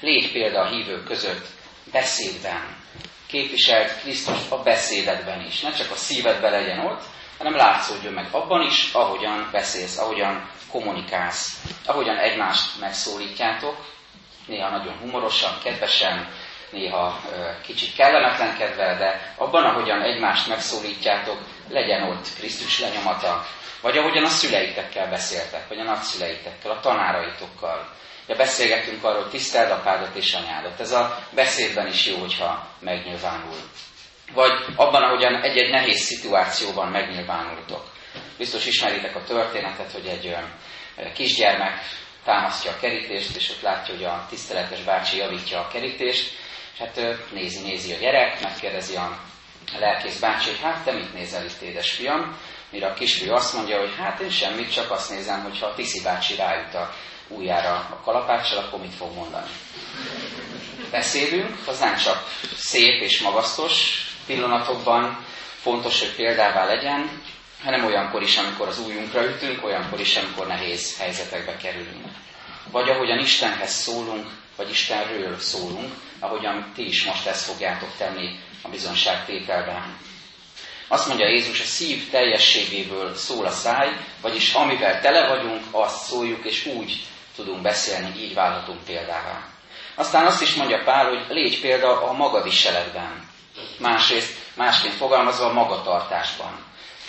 légy 0.02 0.32
példa 0.32 0.60
a 0.62 0.70
hívők 0.70 1.04
között 1.06 1.46
beszédben. 1.92 2.84
Képviselt 3.28 4.00
Krisztus 4.02 4.38
a 4.50 4.58
beszédedben 4.64 5.46
is. 5.46 5.62
Ne 5.62 5.72
csak 5.74 5.92
a 5.92 5.96
szívedben 5.96 6.52
legyen 6.52 6.80
ott, 6.80 7.02
hanem 7.38 7.56
látszódjon 7.56 8.14
meg 8.14 8.28
abban 8.32 8.62
is, 8.62 8.94
ahogyan 8.94 9.50
beszélsz, 9.52 9.98
ahogyan 9.98 10.50
kommunikálsz, 10.72 11.62
ahogyan 11.86 12.18
egymást 12.18 12.80
megszólítjátok, 12.80 13.76
néha 14.46 14.70
nagyon 14.70 14.98
humorosan, 14.98 15.58
kedvesen, 15.64 16.28
néha 16.72 17.22
kicsit 17.62 17.96
kellemetlenkedve, 17.96 18.98
de 18.98 19.34
abban, 19.38 19.64
ahogyan 19.64 20.02
egymást 20.02 20.48
megszólítjátok, 20.48 21.38
legyen 21.70 22.04
ott 22.04 22.28
Krisztus 22.38 22.80
lenyomata, 22.80 23.46
vagy 23.82 23.98
ahogyan 23.98 24.24
a 24.24 24.30
szüleitekkel 24.30 25.10
beszéltek, 25.10 25.68
vagy 25.68 25.80
a 25.80 25.84
nagyszüleitekkel, 25.84 26.72
a 26.72 26.80
tanáraitokkal. 26.80 27.94
Ja, 28.28 28.36
beszélgetünk 28.36 29.04
arról, 29.04 29.30
tiszteld 29.30 29.72
apádat 29.72 30.16
és 30.16 30.34
anyádat. 30.34 30.80
Ez 30.80 30.92
a 30.92 31.18
beszédben 31.32 31.88
is 31.88 32.06
jó, 32.06 32.18
hogyha 32.18 32.68
megnyilvánul. 32.80 33.58
Vagy 34.36 34.52
abban, 34.76 35.04
ahogyan 35.04 35.42
egy-egy 35.42 35.70
nehéz 35.70 36.00
szituációban 36.00 36.88
megnyilvánultok. 36.88 37.84
Biztos 38.38 38.66
ismeritek 38.66 39.16
a 39.16 39.24
történetet, 39.24 39.92
hogy 39.92 40.06
egy 40.06 40.36
kisgyermek 41.14 41.80
támasztja 42.24 42.72
a 42.72 42.80
kerítést, 42.80 43.36
és 43.36 43.50
ott 43.50 43.62
látja, 43.62 43.94
hogy 43.94 44.04
a 44.04 44.26
tiszteletes 44.30 44.82
bácsi 44.82 45.18
javítja 45.18 45.60
a 45.60 45.68
kerítést, 45.68 46.34
és 46.74 46.80
hát 46.80 47.02
nézi, 47.32 47.62
nézi 47.62 47.94
a 47.94 47.98
gyerek, 47.98 48.42
megkérdezi 48.42 48.96
a 48.96 49.20
lelkész 49.80 50.20
bácsi, 50.20 50.50
hogy 50.50 50.60
hát 50.62 50.84
te 50.84 50.92
mit 50.92 51.14
nézel 51.14 51.46
itt, 51.46 51.62
édesfiam? 51.62 52.38
Mire 52.70 52.88
a 52.88 52.94
kisfiú 52.94 53.34
azt 53.34 53.54
mondja, 53.54 53.80
hogy 53.80 53.96
hát 53.98 54.20
én 54.20 54.30
semmit, 54.30 54.74
csak 54.74 54.92
azt 54.92 55.10
nézem, 55.10 55.44
hogy 55.44 55.60
ha 55.60 55.66
a 55.66 55.74
Tiszi 55.74 56.02
bácsi 56.02 56.36
rájut 56.36 56.74
a 56.74 56.94
újjára 57.28 57.74
a 57.74 58.02
kalapáccsal, 58.04 58.58
akkor 58.58 58.80
mit 58.80 58.94
fog 58.94 59.14
mondani. 59.14 59.50
Beszélünk, 60.92 61.68
az 61.68 61.80
nem 61.80 61.96
csak 61.98 62.30
szép 62.58 63.02
és 63.02 63.22
magasztos 63.22 64.06
pillanatokban, 64.26 65.26
fontos, 65.62 66.00
hogy 66.00 66.16
példává 66.16 66.66
legyen, 66.66 67.22
hanem 67.64 67.86
olyankor 67.86 68.22
is, 68.22 68.38
amikor 68.38 68.68
az 68.68 68.80
újunkra 68.80 69.26
ütünk, 69.26 69.66
olyankor 69.66 70.00
is, 70.00 70.16
amikor 70.16 70.48
nehéz 70.48 70.98
helyzetekbe 70.98 71.58
kerülünk. 71.58 72.06
Vagy 72.72 72.90
ahogyan 72.90 73.20
Istenhez 73.20 73.74
szólunk, 73.74 74.28
vagy 74.56 74.70
Istenről 74.70 75.40
szólunk, 75.40 75.94
ahogyan 76.20 76.72
ti 76.76 76.88
is 76.88 77.06
most 77.06 77.26
ezt 77.26 77.46
fogjátok 77.46 77.90
tenni 77.98 78.40
a 78.62 78.70
bizonságtételben. 78.70 79.98
Azt 80.88 81.08
mondja 81.08 81.28
Jézus, 81.28 81.62
a 81.62 81.64
szív 81.64 82.10
teljességéből 82.10 83.16
szól 83.16 83.46
a 83.46 83.52
száj, 83.52 83.90
vagyis 84.22 84.54
amivel 84.54 85.02
tele 85.02 85.28
vagyunk, 85.28 85.64
azt 85.72 86.04
szóljuk, 86.04 86.46
és 86.46 86.66
úgy 86.66 87.04
tudunk 87.36 87.62
beszélni, 87.62 88.20
így 88.20 88.34
válhatunk 88.34 88.84
példává. 88.84 89.55
Aztán 89.96 90.26
azt 90.26 90.42
is 90.42 90.56
mondja 90.56 90.84
Pál, 90.84 91.08
hogy 91.08 91.26
légy 91.30 91.62
példa 91.62 92.02
a 92.02 92.12
magaviseletben. 92.12 93.30
Másrészt, 93.80 94.38
másként 94.54 94.94
fogalmazva 94.94 95.46
a 95.46 95.54
magatartásban. 95.54 96.66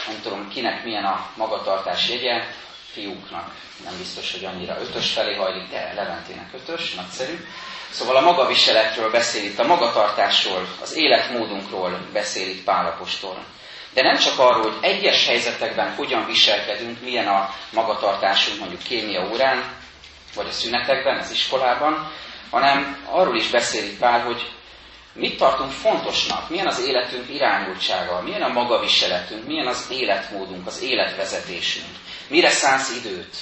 Nem 0.06 0.20
tudom, 0.22 0.48
kinek 0.48 0.84
milyen 0.84 1.04
a 1.04 1.26
magatartás 1.36 2.08
jegye, 2.08 2.44
fiúknak 2.92 3.50
nem 3.84 3.98
biztos, 3.98 4.32
hogy 4.32 4.44
annyira 4.44 4.76
ötös 4.80 5.12
felé 5.12 5.34
hajlik, 5.34 5.70
de 5.70 5.92
Leventének 5.94 6.50
ötös, 6.54 6.94
nagyszerű. 6.94 7.44
Szóval 7.90 8.16
a 8.16 8.20
magaviseletről 8.20 9.10
beszél 9.10 9.44
itt, 9.44 9.58
a 9.58 9.66
magatartásról, 9.66 10.68
az 10.82 10.96
életmódunkról 10.96 12.00
beszél 12.12 12.48
itt 12.48 12.64
Pálapostól. 12.64 13.44
De 13.94 14.02
nem 14.02 14.16
csak 14.18 14.38
arról, 14.38 14.62
hogy 14.62 14.78
egyes 14.80 15.26
helyzetekben 15.26 15.94
hogyan 15.94 16.26
viselkedünk, 16.26 17.00
milyen 17.00 17.28
a 17.28 17.54
magatartásunk 17.72 18.58
mondjuk 18.58 18.82
kémia 18.82 19.28
órán, 19.32 19.64
vagy 20.34 20.46
a 20.46 20.52
szünetekben, 20.52 21.18
az 21.18 21.30
iskolában, 21.30 22.12
hanem 22.50 23.06
arról 23.10 23.36
is 23.36 23.50
beszél 23.50 23.84
itt 23.84 23.98
Pál, 23.98 24.20
hogy 24.20 24.50
mit 25.12 25.38
tartunk 25.38 25.70
fontosnak, 25.70 26.50
milyen 26.50 26.66
az 26.66 26.80
életünk 26.80 27.28
irányultsága, 27.28 28.22
milyen 28.22 28.42
a 28.42 28.52
magaviseletünk, 28.52 29.46
milyen 29.46 29.66
az 29.66 29.86
életmódunk, 29.90 30.66
az 30.66 30.82
életvezetésünk, 30.82 31.86
mire 32.28 32.50
szánsz 32.50 32.96
időt, 32.96 33.36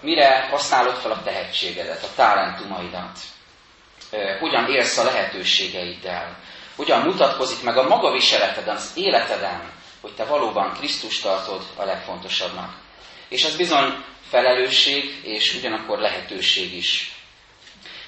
mire 0.00 0.48
használod 0.50 0.96
fel 0.96 1.10
a 1.10 1.22
tehetségedet, 1.22 2.02
a 2.02 2.14
talentumaidat, 2.14 3.18
hogyan 4.40 4.70
élsz 4.70 4.96
a 4.96 5.04
lehetőségeiddel, 5.04 6.36
hogyan 6.76 7.00
mutatkozik 7.00 7.62
meg 7.62 7.76
a 7.76 7.88
magaviseleteden, 7.88 8.76
az 8.76 8.92
életeden, 8.94 9.72
hogy 10.00 10.14
te 10.14 10.24
valóban 10.24 10.72
Krisztus 10.72 11.20
tartod 11.20 11.62
a 11.76 11.84
legfontosabbnak. 11.84 12.76
És 13.28 13.44
ez 13.44 13.56
bizony 13.56 14.04
felelősség, 14.28 15.20
és 15.22 15.54
ugyanakkor 15.54 15.98
lehetőség 15.98 16.76
is. 16.76 17.17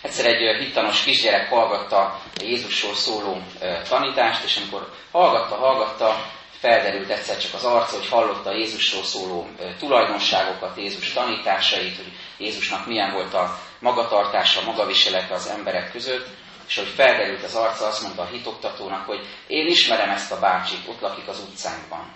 Egyszer 0.02 0.26
egy 0.26 0.56
hittanos 0.58 1.02
kisgyerek 1.02 1.48
hallgatta 1.48 2.20
Jézusról 2.42 2.94
szóló 2.94 3.42
tanítást, 3.88 4.44
és 4.44 4.56
amikor 4.56 4.92
hallgatta, 5.10 5.54
hallgatta, 5.54 6.16
felderült 6.60 7.10
egyszer 7.10 7.38
csak 7.38 7.54
az 7.54 7.64
arca, 7.64 7.96
hogy 7.96 8.08
hallotta 8.08 8.52
Jézusról 8.52 9.02
szóló 9.02 9.48
tulajdonságokat, 9.78 10.76
Jézus 10.76 11.12
tanításait, 11.12 11.96
hogy 11.96 12.12
Jézusnak 12.38 12.86
milyen 12.86 13.12
volt 13.12 13.34
a 13.34 13.58
magatartása, 13.78 14.64
magaviselete 14.64 15.34
az 15.34 15.46
emberek 15.46 15.90
között, 15.92 16.28
és 16.68 16.76
hogy 16.76 16.88
felderült 16.88 17.42
az 17.42 17.54
arca, 17.54 17.86
azt 17.86 18.02
mondta 18.02 18.22
a 18.22 18.28
hitoktatónak, 18.32 19.06
hogy 19.06 19.26
én 19.46 19.66
ismerem 19.66 20.10
ezt 20.10 20.32
a 20.32 20.38
bácsit, 20.38 20.88
ott 20.88 21.00
lakik 21.00 21.28
az 21.28 21.38
utcánkban. 21.48 22.12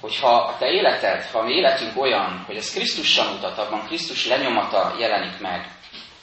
Hogyha 0.00 0.34
a 0.34 0.56
te 0.58 0.66
életed, 0.66 1.24
ha 1.32 1.42
mi 1.42 1.52
életünk 1.52 2.00
olyan, 2.00 2.44
hogy 2.46 2.56
ez 2.56 2.72
Krisztussal 2.72 3.32
mutat, 3.32 3.58
abban 3.58 3.86
Krisztus 3.86 4.26
lenyomata 4.26 4.94
jelenik 4.98 5.40
meg, 5.40 5.75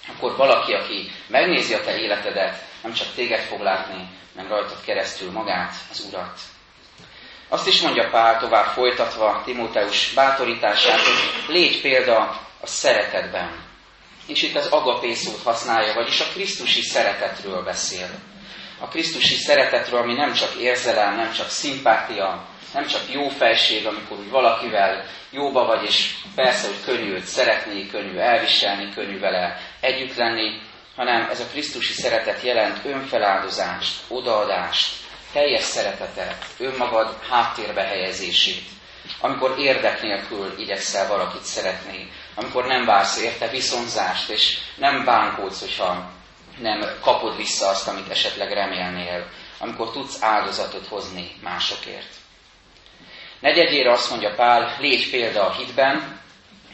akkor 0.08 0.36
valaki, 0.36 0.74
aki 0.74 1.12
megnézi 1.28 1.74
a 1.74 1.84
te 1.84 1.98
életedet, 1.98 2.64
nem 2.84 2.94
csak 2.94 3.08
téged 3.16 3.40
fog 3.40 3.62
látni, 3.62 4.10
hanem 4.36 4.52
rajtad 4.52 4.82
keresztül 4.86 5.32
magát, 5.32 5.74
az 5.92 6.06
Urat. 6.10 6.40
Azt 7.50 7.68
is 7.68 7.82
mondja 7.82 8.10
Pál 8.10 8.40
tovább 8.40 8.66
folytatva 8.66 9.42
Timóteus 9.46 10.14
bátorítását, 10.14 11.00
hogy 11.00 11.56
légy 11.56 11.82
példa 11.82 12.18
a 12.62 12.68
szeretetben. 12.68 13.64
És 14.28 14.42
itt 14.42 14.56
az 14.56 14.68
agapé 14.68 15.14
szót 15.14 15.44
használja, 15.44 15.94
vagyis 15.94 16.20
a 16.20 16.26
Krisztusi 16.34 16.82
szeretetről 16.82 17.64
beszél. 17.64 18.10
A 18.80 18.88
Krisztusi 18.88 19.36
szeretetről, 19.36 20.00
ami 20.00 20.14
nem 20.14 20.34
csak 20.34 20.54
érzelem, 20.54 21.16
nem 21.16 21.32
csak 21.32 21.50
szimpátia, 21.50 22.46
nem 22.74 22.88
csak 22.88 23.02
jó 23.12 23.28
felség, 23.28 23.86
amikor 23.86 24.18
úgy 24.18 24.30
valakivel 24.30 25.06
jóba 25.32 25.66
vagy, 25.66 25.84
és 25.84 26.16
persze, 26.36 26.68
hogy 26.68 26.84
könnyű 26.86 27.14
őt 27.14 27.26
szeretni, 27.26 27.88
könnyű 27.88 28.18
elviselni, 28.18 28.94
könnyű 28.94 29.20
vele 29.20 29.58
együtt 29.80 30.16
lenni, 30.16 30.62
hanem 30.96 31.30
ez 31.30 31.40
a 31.40 31.48
Krisztusi 31.52 31.94
szeretet 31.94 32.42
jelent 32.42 32.86
önfeláldozást, 32.86 34.02
odaadást, 34.08 34.96
teljes 35.32 35.64
szeretetet, 35.64 36.46
önmagad 36.58 37.18
háttérbe 37.30 37.82
helyezését, 37.82 38.64
amikor 39.22 39.56
érdek 39.60 40.02
nélkül 40.02 40.54
igyekszel 40.58 41.08
valakit 41.08 41.44
szeretni, 41.44 42.12
amikor 42.36 42.66
nem 42.66 42.86
vársz 42.86 43.22
érte 43.22 43.48
viszonzást, 43.48 44.30
és 44.30 44.58
nem 44.76 45.06
bánkódsz, 45.06 45.60
hogyha 45.60 46.12
nem 46.60 46.84
kapod 47.02 47.36
vissza 47.36 47.68
azt, 47.68 47.88
amit 47.88 48.10
esetleg 48.10 48.52
remélnél, 48.52 49.28
amikor 49.60 49.92
tudsz 49.92 50.18
áldozatot 50.22 50.88
hozni 50.88 51.32
másokért. 51.42 52.22
Negyedjére 53.44 53.92
azt 53.92 54.10
mondja 54.10 54.34
Pál, 54.36 54.76
légy 54.80 55.10
példa 55.10 55.48
a 55.48 55.52
hitben, 55.52 56.20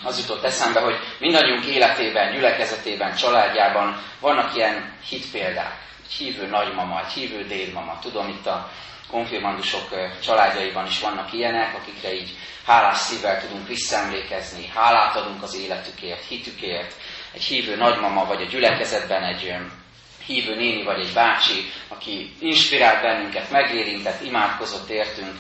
az 0.03 0.19
jutott 0.19 0.43
eszembe, 0.43 0.79
hogy 0.79 0.95
mindannyiunk 1.19 1.65
életében, 1.65 2.33
gyülekezetében, 2.33 3.15
családjában 3.15 4.01
vannak 4.19 4.55
ilyen 4.55 4.93
hitpéldák. 5.09 5.77
Egy 6.05 6.11
hívő 6.11 6.47
nagymama, 6.47 6.99
egy 6.99 7.11
hívő 7.11 7.43
dédmama. 7.43 7.99
Tudom, 8.01 8.27
itt 8.27 8.45
a 8.45 8.71
konfirmandusok 9.11 9.89
családjaiban 10.23 10.85
is 10.85 10.99
vannak 10.99 11.33
ilyenek, 11.33 11.75
akikre 11.75 12.13
így 12.13 12.37
hálás 12.65 12.97
szívvel 12.97 13.41
tudunk 13.41 13.67
visszaemlékezni, 13.67 14.67
hálát 14.75 15.15
adunk 15.15 15.43
az 15.43 15.55
életükért, 15.55 16.25
hitükért. 16.25 16.93
Egy 17.33 17.43
hívő 17.43 17.75
nagymama, 17.75 18.25
vagy 18.25 18.41
a 18.41 18.49
gyülekezetben 18.49 19.23
egy 19.23 19.55
hívő 20.25 20.55
néni, 20.55 20.83
vagy 20.83 20.99
egy 20.99 21.13
bácsi, 21.13 21.71
aki 21.87 22.33
inspirált 22.39 23.01
bennünket, 23.01 23.51
megérintett, 23.51 24.23
imádkozott 24.23 24.89
értünk. 24.89 25.35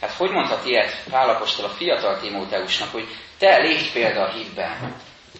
Hát 0.00 0.12
hogy 0.12 0.30
mondhat 0.30 0.66
ilyet 0.66 1.02
Pálapostól 1.10 1.64
a 1.64 1.68
fiatal 1.68 2.20
Timóteusnak, 2.20 2.92
hogy 2.92 3.08
te 3.38 3.58
légy 3.58 3.92
példa 3.92 4.22
a 4.22 4.32
hitben. 4.32 4.94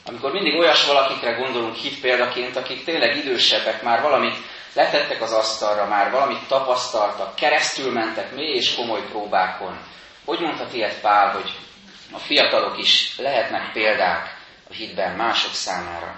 Amikor 0.07 0.33
mindig 0.33 0.59
olyas 0.59 0.87
valakikre 0.87 1.33
gondolunk 1.33 1.75
hit 1.75 2.01
példaként, 2.01 2.57
akik 2.57 2.85
tényleg 2.85 3.17
idősebbek, 3.17 3.83
már 3.83 4.03
valamit 4.03 4.37
letettek 4.75 5.23
az 5.23 5.33
asztalra, 5.33 5.87
már 5.87 6.11
valamit 6.11 6.49
tapasztaltak, 6.49 7.35
keresztül 7.35 7.93
mentek 7.93 8.35
mély 8.35 8.55
és 8.55 8.75
komoly 8.75 9.03
próbákon. 9.09 9.79
Hogy 10.25 10.41
mondhat 10.41 10.73
ilyet 10.73 11.01
Pál, 11.01 11.33
hogy 11.33 11.53
a 12.13 12.19
fiatalok 12.19 12.79
is 12.79 13.19
lehetnek 13.19 13.73
példák 13.73 14.37
a 14.71 14.73
hitben 14.73 15.17
mások 15.17 15.53
számára? 15.53 16.17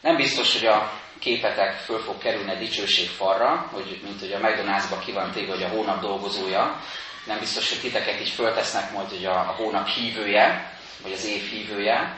Nem 0.00 0.16
biztos, 0.16 0.52
hogy 0.52 0.66
a 0.66 0.92
képetek 1.18 1.74
föl 1.74 1.98
fog 1.98 2.18
kerülni 2.18 2.50
a 2.50 2.58
dicsőség 2.58 3.08
falra, 3.08 3.68
hogy, 3.72 4.00
mint 4.02 4.20
hogy 4.20 4.32
a 4.32 4.38
McDonald'sba 4.38 5.04
ki 5.04 5.12
van 5.12 5.30
téve, 5.30 5.52
hogy 5.52 5.62
a 5.62 5.68
hónap 5.68 6.00
dolgozója. 6.00 6.80
Nem 7.26 7.38
biztos, 7.38 7.68
hogy 7.68 7.80
titeket 7.80 8.20
is 8.20 8.30
föltesznek 8.30 8.92
majd, 8.92 9.08
hogy 9.08 9.24
a, 9.24 9.38
a 9.38 9.54
hónap 9.56 9.88
hívője, 9.88 10.72
vagy 11.02 11.12
az 11.12 11.26
év 11.26 11.50
hívője. 11.50 12.16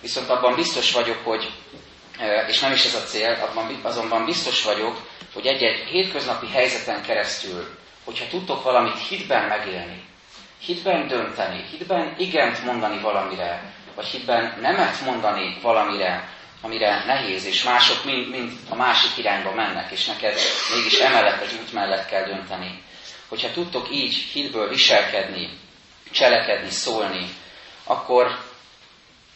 Viszont 0.00 0.28
abban 0.28 0.54
biztos 0.54 0.92
vagyok, 0.92 1.24
hogy, 1.24 1.50
és 2.46 2.60
nem 2.60 2.72
is 2.72 2.84
ez 2.84 2.94
a 2.94 3.02
cél, 3.04 3.38
abban, 3.50 3.80
azonban 3.82 4.24
biztos 4.24 4.64
vagyok, 4.64 5.08
hogy 5.32 5.46
egy-egy 5.46 5.78
hétköznapi 5.88 6.46
helyzeten 6.46 7.02
keresztül, 7.02 7.78
hogyha 8.04 8.26
tudtok 8.28 8.62
valamit 8.62 9.06
hitben 9.08 9.48
megélni, 9.48 10.04
hitben 10.58 11.08
dönteni, 11.08 11.64
hitben 11.70 12.14
igent 12.18 12.64
mondani 12.64 13.00
valamire, 13.00 13.72
vagy 13.94 14.06
hitben 14.06 14.58
nemet 14.60 15.00
mondani 15.00 15.58
valamire, 15.62 16.28
amire 16.60 17.04
nehéz, 17.06 17.44
és 17.44 17.62
mások 17.62 18.04
mind, 18.04 18.28
mind 18.28 18.52
a 18.68 18.74
másik 18.74 19.18
irányba 19.18 19.54
mennek, 19.54 19.90
és 19.90 20.06
neked 20.06 20.38
mégis 20.74 20.98
emellett 20.98 21.42
az 21.42 21.56
út 21.60 21.72
mellett 21.72 22.06
kell 22.06 22.24
dönteni. 22.24 22.82
Hogyha 23.30 23.50
tudtok 23.50 23.90
így 23.90 24.14
hitből 24.14 24.68
viselkedni, 24.68 25.58
cselekedni, 26.10 26.70
szólni, 26.70 27.28
akkor 27.84 28.38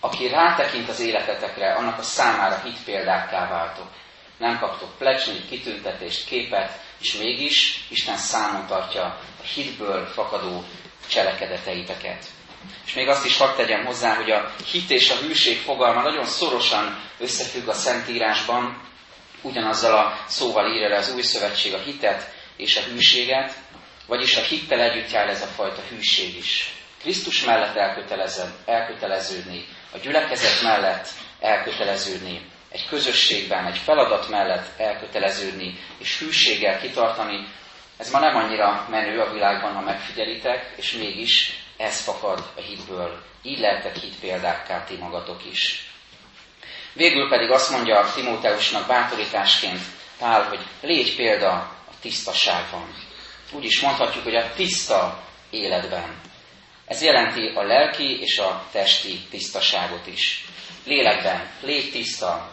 aki 0.01 0.29
rátekint 0.29 0.89
az 0.89 1.01
életetekre, 1.01 1.73
annak 1.73 1.99
a 1.99 2.03
számára 2.03 2.61
hit 2.65 2.85
példákká 2.85 3.49
váltok. 3.49 3.89
Nem 4.39 4.59
kaptok 4.59 4.99
plecsnit, 4.99 5.49
kitüntetést, 5.49 6.27
képet, 6.27 6.81
és 7.01 7.17
mégis 7.17 7.85
Isten 7.89 8.17
számon 8.17 8.67
tartja 8.67 9.05
a 9.43 9.47
hitből 9.55 10.07
fakadó 10.07 10.65
cselekedeteiteket. 11.09 12.27
És 12.87 12.95
még 12.95 13.09
azt 13.09 13.25
is 13.25 13.37
hadd 13.37 13.57
tegyem 13.57 13.85
hozzá, 13.85 14.15
hogy 14.15 14.31
a 14.31 14.55
hit 14.71 14.91
és 14.91 15.11
a 15.11 15.17
hűség 15.17 15.59
fogalma 15.59 16.03
nagyon 16.03 16.25
szorosan 16.25 17.03
összefügg 17.19 17.69
a 17.69 17.73
Szentírásban, 17.73 18.83
ugyanazzal 19.43 19.95
a 19.95 20.25
szóval 20.27 20.73
írja 20.73 20.89
le 20.89 20.97
az 20.97 21.15
új 21.15 21.23
szövetség 21.23 21.75
a 21.75 21.79
hitet 21.79 22.33
és 22.57 22.77
a 22.77 22.81
hűséget, 22.81 23.55
vagyis 24.07 24.37
a 24.37 24.43
hittel 24.43 24.81
együtt 24.81 25.11
jár 25.11 25.29
ez 25.29 25.43
a 25.43 25.47
fajta 25.47 25.83
hűség 25.89 26.37
is. 26.37 26.75
Krisztus 27.01 27.45
mellett 27.45 27.77
elköteleződni, 28.67 29.67
a 29.93 29.99
gyülekezet 29.99 30.63
mellett 30.63 31.09
elköteleződni, 31.41 32.51
egy 32.71 32.87
közösségben, 32.89 33.67
egy 33.67 33.79
feladat 33.79 34.29
mellett 34.29 34.81
elköteleződni, 34.81 35.79
és 35.99 36.19
hűséggel 36.19 36.81
kitartani, 36.81 37.47
ez 37.97 38.11
ma 38.11 38.19
nem 38.19 38.37
annyira 38.37 38.87
menő 38.91 39.21
a 39.21 39.33
világban, 39.33 39.75
ha 39.75 39.81
megfigyelitek, 39.81 40.73
és 40.77 40.93
mégis 40.93 41.53
ez 41.77 42.01
fakad 42.01 42.53
a 42.57 42.61
hitből. 42.61 43.23
Így 43.43 43.59
lehetek 43.59 43.97
hit 43.97 44.19
példákká 44.21 44.85
ti 44.85 44.97
magatok 44.97 45.45
is. 45.51 45.93
Végül 46.93 47.29
pedig 47.29 47.51
azt 47.51 47.71
mondja 47.71 47.99
a 47.99 48.13
Timóteusnak 48.15 48.87
bátorításként 48.87 49.81
Pál, 50.19 50.43
hogy 50.43 50.61
légy 50.81 51.17
példa 51.17 51.51
a 51.51 51.93
tisztaságban. 52.01 52.95
Úgy 53.53 53.65
is 53.65 53.81
mondhatjuk, 53.81 54.25
hogy 54.25 54.35
a 54.37 54.53
tiszta 54.55 55.23
életben. 55.51 56.21
Ez 56.87 57.03
jelenti 57.03 57.53
a 57.55 57.63
lelki 57.63 58.21
és 58.21 58.39
a 58.39 58.69
testi 58.73 59.19
tisztaságot 59.31 60.07
is. 60.07 60.45
Lélekben 60.85 61.51
légy 61.61 61.91
tiszta, 61.91 62.51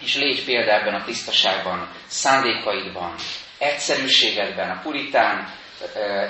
és 0.00 0.14
légy 0.16 0.44
példa 0.44 0.72
ebben 0.72 0.94
a 0.94 1.04
tisztaságban, 1.04 1.88
szándékaidban, 2.06 3.14
egyszerűségedben, 3.58 4.70
a 4.70 4.80
puritán 4.82 5.54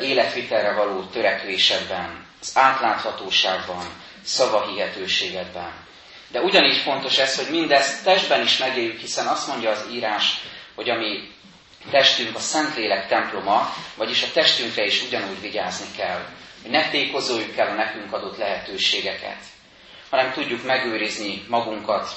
életvitelre 0.00 0.72
való 0.72 1.04
törekvésedben, 1.04 2.26
az 2.40 2.52
átláthatóságban, 2.54 3.86
szavahihetőségedben. 4.22 5.72
De 6.28 6.40
ugyanígy 6.40 6.76
fontos 6.76 7.18
ez, 7.18 7.36
hogy 7.36 7.50
mindezt 7.50 8.04
testben 8.04 8.42
is 8.42 8.58
megéljük, 8.58 9.00
hiszen 9.00 9.26
azt 9.26 9.48
mondja 9.48 9.70
az 9.70 9.86
írás, 9.92 10.40
hogy 10.74 10.90
a 10.90 10.98
mi 10.98 11.33
testünk 11.90 12.36
a 12.36 12.38
Szentlélek 12.38 13.06
temploma, 13.08 13.74
vagyis 13.96 14.22
a 14.22 14.30
testünkre 14.32 14.84
is 14.84 15.02
ugyanúgy 15.02 15.40
vigyázni 15.40 15.86
kell, 15.96 16.26
hogy 16.62 16.70
ne 16.70 16.88
tékozoljuk 16.90 17.56
el 17.56 17.68
a 17.68 17.74
nekünk 17.74 18.12
adott 18.12 18.36
lehetőségeket, 18.36 19.38
hanem 20.10 20.32
tudjuk 20.32 20.64
megőrizni 20.64 21.44
magunkat 21.48 22.08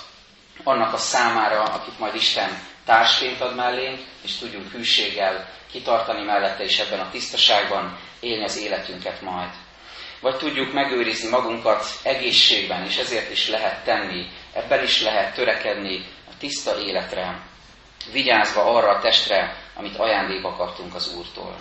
annak 0.63 0.93
a 0.93 0.97
számára, 0.97 1.63
akit 1.63 1.99
majd 1.99 2.15
Isten 2.15 2.59
társként 2.85 3.41
ad 3.41 3.55
mellénk, 3.55 3.99
és 4.23 4.35
tudjunk 4.35 4.71
hűséggel 4.71 5.49
kitartani 5.71 6.23
mellette, 6.23 6.63
és 6.63 6.79
ebben 6.79 6.99
a 6.99 7.09
tisztaságban 7.09 7.97
élni 8.19 8.43
az 8.43 8.57
életünket 8.57 9.21
majd. 9.21 9.49
Vagy 10.21 10.37
tudjuk 10.37 10.73
megőrizni 10.73 11.29
magunkat 11.29 11.85
egészségben, 12.03 12.85
és 12.85 12.97
ezért 12.97 13.31
is 13.31 13.47
lehet 13.47 13.83
tenni, 13.83 14.27
ebben 14.53 14.83
is 14.83 15.01
lehet 15.01 15.35
törekedni 15.35 16.05
a 16.29 16.37
tiszta 16.39 16.79
életre, 16.79 17.41
vigyázva 18.11 18.75
arra 18.75 18.89
a 18.89 18.99
testre, 18.99 19.55
amit 19.75 19.97
ajándékba 19.97 20.55
kaptunk 20.55 20.95
az 20.95 21.13
Úrtól. 21.15 21.55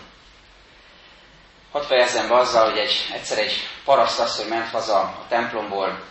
Hadd 1.72 1.82
fejezzem 1.82 2.28
be 2.28 2.34
azzal, 2.34 2.70
hogy 2.70 2.78
egy, 2.78 3.08
egyszer 3.12 3.38
egy 3.38 3.52
parasztasszony 3.84 4.48
ment 4.48 4.70
haza 4.70 4.98
a 4.98 5.24
templomból, 5.28 6.02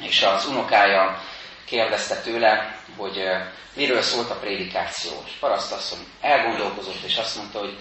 és 0.00 0.22
az 0.22 0.46
unokája 0.46 1.22
kérdezte 1.64 2.20
tőle, 2.20 2.78
hogy 2.96 3.22
miről 3.74 4.02
szólt 4.02 4.30
a 4.30 4.34
prédikáció. 4.34 5.12
És 5.26 5.32
parasztasszony 5.40 5.98
elgondolkozott, 6.20 7.02
és 7.02 7.16
azt 7.16 7.36
mondta, 7.36 7.58
hogy 7.58 7.78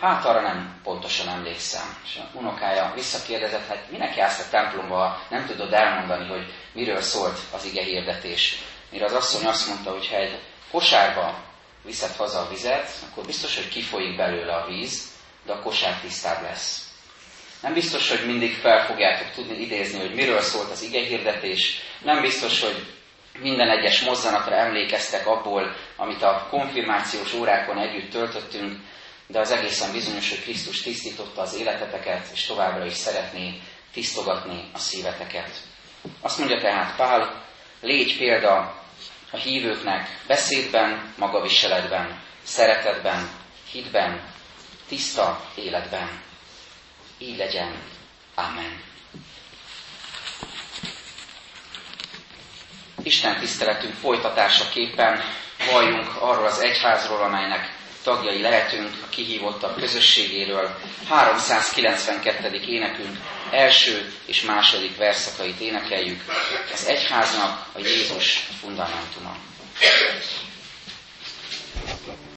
hát 0.00 0.24
arra 0.24 0.40
nem 0.40 0.80
pontosan 0.82 1.28
emlékszem. 1.28 1.96
És 2.04 2.16
a 2.16 2.38
unokája 2.38 2.92
visszakérdezett, 2.94 3.66
hát 3.66 3.90
minek 3.90 4.16
jársz 4.16 4.38
a 4.46 4.50
templomba, 4.50 5.22
nem 5.30 5.46
tudod 5.46 5.72
elmondani, 5.72 6.28
hogy 6.28 6.52
miről 6.72 7.00
szólt 7.00 7.38
az 7.52 7.64
ige 7.64 7.82
hirdetés. 7.82 8.58
Mire 8.90 9.04
az 9.04 9.12
asszony 9.12 9.46
azt 9.46 9.68
mondta, 9.68 9.90
hogy 9.90 10.08
ha 10.08 10.16
egy 10.16 10.38
kosárba 10.70 11.34
viszed 11.88 12.16
haza 12.16 12.38
a 12.38 12.48
vizet, 12.48 12.90
akkor 13.10 13.24
biztos, 13.24 13.56
hogy 13.56 13.68
kifolyik 13.68 14.16
belőle 14.16 14.54
a 14.54 14.66
víz, 14.66 15.10
de 15.46 15.52
a 15.52 15.62
kosár 15.62 16.00
tisztább 16.00 16.42
lesz. 16.42 16.88
Nem 17.62 17.72
biztos, 17.72 18.08
hogy 18.10 18.26
mindig 18.26 18.54
fel 18.54 18.86
fogjátok 18.86 19.30
tudni 19.30 19.60
idézni, 19.60 19.98
hogy 19.98 20.14
miről 20.14 20.40
szólt 20.40 20.70
az 20.70 20.82
ige 20.82 21.00
hirdetés. 21.00 21.80
Nem 22.02 22.20
biztos, 22.20 22.60
hogy 22.60 22.86
minden 23.38 23.70
egyes 23.70 24.00
mozzanatra 24.00 24.54
emlékeztek 24.54 25.26
abból, 25.26 25.76
amit 25.96 26.22
a 26.22 26.46
konfirmációs 26.50 27.34
órákon 27.34 27.78
együtt 27.78 28.10
töltöttünk, 28.10 28.80
de 29.26 29.38
az 29.38 29.50
egészen 29.50 29.92
bizonyos, 29.92 30.28
hogy 30.30 30.42
Krisztus 30.42 30.82
tisztította 30.82 31.40
az 31.40 31.54
életeteket, 31.54 32.26
és 32.32 32.46
továbbra 32.46 32.84
is 32.84 32.94
szeretné 32.94 33.60
tisztogatni 33.92 34.70
a 34.72 34.78
szíveteket. 34.78 35.50
Azt 36.20 36.38
mondja 36.38 36.60
tehát 36.60 36.96
Pál, 36.96 37.44
légy 37.80 38.18
példa 38.18 38.82
a 39.30 39.36
hívőknek 39.36 40.20
beszédben, 40.26 41.14
magaviseletben, 41.18 42.20
szeretetben, 42.42 43.28
hitben, 43.70 44.20
tiszta 44.88 45.50
életben. 45.54 46.22
Így 47.18 47.36
legyen. 47.36 47.74
Amen. 48.34 48.82
Isten 53.02 53.38
tiszteletünk 53.38 53.94
folytatásaképpen 53.94 55.22
valljunk 55.72 56.16
arról 56.20 56.46
az 56.46 56.58
egyházról, 56.60 57.22
amelynek 57.22 57.76
tagjai 58.02 58.40
lehetünk, 58.40 58.90
a 59.04 59.08
kihívottak 59.08 59.76
közösségéről. 59.76 60.78
392. 61.08 62.60
énekünk 62.66 63.16
első 63.52 64.12
és 64.26 64.42
második 64.42 64.96
verszakait 64.96 65.60
énekeljük. 65.60 66.24
Az 66.72 66.86
egyháznak 66.86 67.66
a 67.72 67.78
Jézus 67.78 68.48
fundamentuma. 68.60 69.36